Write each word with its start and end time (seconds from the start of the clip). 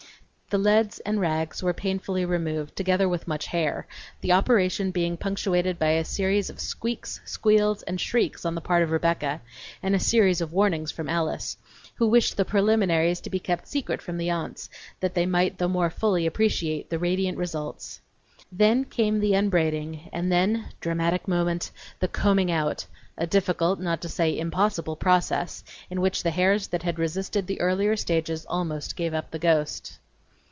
The 0.53 0.57
leads 0.57 0.99
and 0.99 1.21
rags 1.21 1.63
were 1.63 1.71
painfully 1.73 2.25
removed, 2.25 2.75
together 2.75 3.07
with 3.07 3.25
much 3.25 3.45
hair, 3.45 3.87
the 4.19 4.33
operation 4.33 4.91
being 4.91 5.15
punctuated 5.15 5.79
by 5.79 5.91
a 5.91 6.03
series 6.03 6.49
of 6.49 6.59
squeaks, 6.59 7.21
squeals, 7.23 7.83
and 7.83 8.01
shrieks 8.01 8.43
on 8.43 8.53
the 8.53 8.59
part 8.59 8.83
of 8.83 8.91
Rebecca 8.91 9.39
and 9.81 9.95
a 9.95 10.09
series 10.13 10.41
of 10.41 10.51
warnings 10.51 10.91
from 10.91 11.07
Alice, 11.07 11.55
who 11.95 12.05
wished 12.09 12.35
the 12.35 12.43
preliminaries 12.43 13.21
to 13.21 13.29
be 13.29 13.39
kept 13.39 13.65
secret 13.65 14.01
from 14.01 14.17
the 14.17 14.29
aunts, 14.29 14.69
that 14.99 15.13
they 15.13 15.25
might 15.25 15.57
the 15.57 15.69
more 15.69 15.89
fully 15.89 16.25
appreciate 16.25 16.89
the 16.89 16.99
radiant 16.99 17.37
result. 17.37 18.01
Then 18.51 18.83
came 18.83 19.21
the 19.21 19.33
unbraiding, 19.33 20.09
and 20.11 20.29
then 20.29 20.65
dramatic 20.81 21.29
moment 21.29 21.71
the 22.01 22.09
"combing 22.09 22.51
out;" 22.51 22.85
a 23.17 23.25
difficult, 23.25 23.79
not 23.79 24.01
to 24.01 24.09
say 24.09 24.37
impossible 24.37 24.97
process, 24.97 25.63
in 25.89 26.01
which 26.01 26.23
the 26.23 26.31
hairs 26.31 26.67
that 26.67 26.83
had 26.83 26.99
resisted 26.99 27.47
the 27.47 27.61
earlier 27.61 27.95
stages 27.95 28.45
almost 28.47 28.97
gave 28.97 29.13
up 29.13 29.31
the 29.31 29.39
ghost. 29.39 29.97